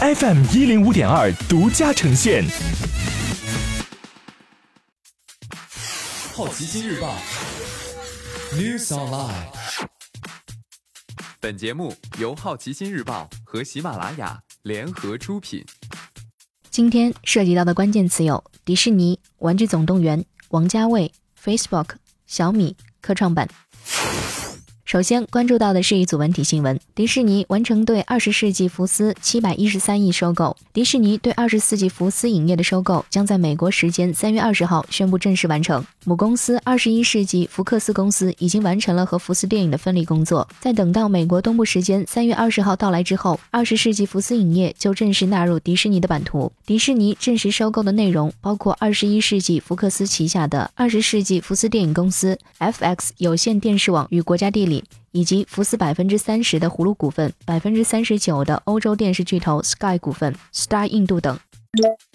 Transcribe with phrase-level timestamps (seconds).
[0.00, 2.44] FM 一零五点二独家呈现。
[6.32, 7.16] 好奇心日报
[8.52, 9.48] News Online。
[11.40, 15.64] 本节目由好奇心日报和喜马拉雅联合出品。
[16.70, 21.12] 今天涉及到的关键词有：迪士尼、玩具总动员、王家卫、
[21.42, 23.48] Facebook、小米、科创板。
[24.88, 30.56] 首先关注到的是一组文体新闻：迪士尼完成对二十世纪福斯七百一十三亿收购。
[30.72, 35.84] 迪士尼对二十世纪福斯影业的收购将在美国时间三月二十号宣布正式完成。
[36.06, 46.50] 母公司二十一世纪福克斯公司已经完成了和福斯电影的分离工作，在等到美国东部时间三月二十号到来之后，二十世纪福斯影业就正式纳入迪士尼的版图。
[46.64, 54.77] 迪士尼正式收购的内容包括二十一世纪福克斯旗下的二十世纪福斯电影公司、FX 有线电视网与国家地理。
[55.18, 61.36] 以及福斯百分之三十的葫芦股份、百分之三十九的欧洲电视巨头 Sky 股份、Star 印度等。《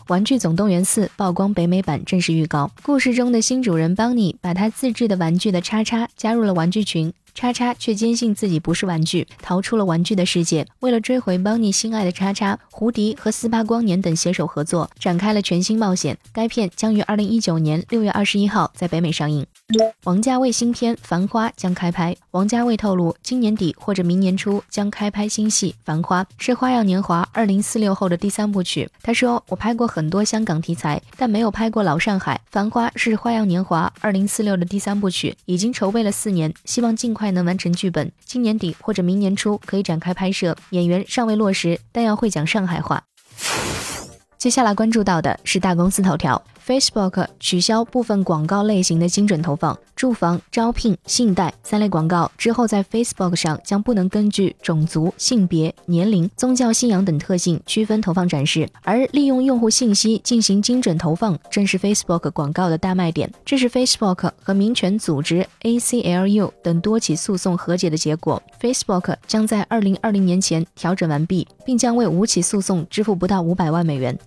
[0.07, 7.13] 玩具总动员四》曝光北美版正式预告，故事中的新主人邦尼把他自制的玩具的叉叉加入了玩具群。
[7.35, 10.65] 叉叉却坚信自己不是玩具，逃出了玩具的世界。
[10.81, 16.17] 为了追回邦尼心爱的叉叉，胡迪和斯巴光年等携手合作，展开了全新冒险。
[16.31, 19.45] 该片将于二零一九年六月二十一号在北美上映。
[20.03, 22.15] 王家卫新片《繁花》将开拍。
[22.31, 28.87] 王家卫透露，今年底或者明年初将开拍新戏《繁花》，是《花样年华》二零四六后的第三部曲。
[29.01, 32.35] 他说：“我拍过很多香港题材，但没有拍过老上海。
[32.51, 40.53] 《繁花》是《花样年华》二零四六的第三部曲，已经筹备了四年，希望尽快。”快能完成剧本，今年底或者明年初可以展开拍摄。
[40.71, 43.01] 演员尚未落实，但要会讲上海话。
[44.37, 46.43] 接下来关注到的是大公司头条。
[46.65, 63.29] Facebook 取消部分广告类型的精准投放，住房、招聘、信贷三类广告之后，在 Facebook 上将不能根据种族、性别、年龄、宗教信仰等特性区分投放展示，而利用用户信息进行精准投放，正是 Facebook 广告的大卖点。
[63.43, 68.41] 这是 Facebook 和民权组织 ACLU 等多起诉讼和解的结果。
[68.61, 74.17] Facebook 将在二零二零年前调整完毕，并将为五起诉讼支付不到五百万美元。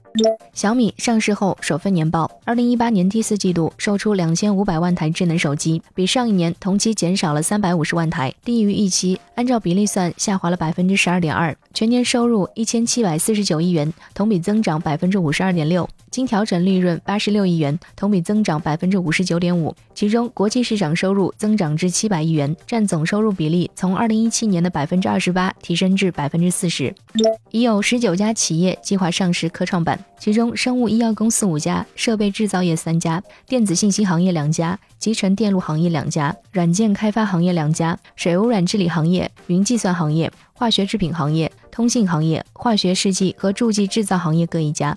[0.55, 9.19] 小米上市后首份年报，二零一八年第四季度售出两千五百万台智能手机，比上一年同期减少了三百五十万台，低于预期。
[9.35, 11.55] 按照比例算，下滑了百分之十二点二。
[11.75, 15.89] 全年收入一千七百四十九亿元，同比增长百分之五十二点六。
[16.09, 19.75] 经调整利润八十六亿元，同比增长百分之五十九点五。
[19.95, 26.95] 其中，国际市场收入增长至七百亿元，占总收入比例从二零一七年的百分之二十八提升至百分之四十。
[27.51, 30.03] 已有十九家企业计划上市科创板。
[30.19, 44.97] 其中，生物医药公司五家，设设备制造业三家，电子信息行业两家，集成电路行业两家，软件开发行业两家，水污染治理行业、云计算行业、化学制品行业、通信行业、化学试剂和助剂制造行业各一家。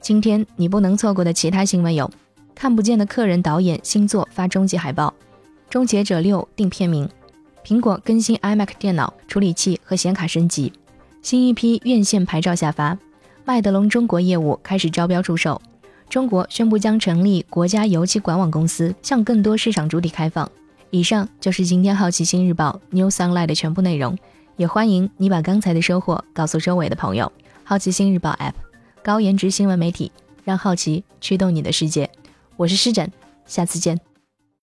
[0.00, 2.08] 今天你不能错过的其他新闻有：
[2.54, 5.12] 看不见的客人导演新作发终极海报，
[5.68, 7.08] 《终结者六》定片名，
[7.64, 10.72] 苹果更新 iMac 电脑处理器和显卡升级。
[11.22, 12.96] 新一批院线牌照下发，
[13.46, 15.62] 麦德龙中国业务开始招标出售。
[16.10, 20.50] 中国宣布将成立国家油气管网公司，向更多市场主体开放。
[20.90, 24.18] 以上就是今天好奇心日报 New Sunlight 的全部内容，
[24.56, 27.30] 也欢迎你把刚才的收获告诉周围的朋友。
[27.62, 28.54] 好奇心日报 App，
[29.04, 30.10] 高颜值新闻媒体，
[30.42, 32.10] 让好奇驱动你的世界。
[32.56, 33.08] 我是施展，
[33.46, 33.96] 下次见。